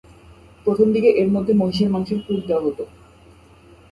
প্রথমদিকে 0.65 1.09
এর 1.21 1.29
মধ্যে 1.31 1.53
মহিষের 1.53 1.89
মাংসের 1.93 2.19
পুর 2.25 2.37
দেয়া 2.41 2.63
হতো। 2.65 2.83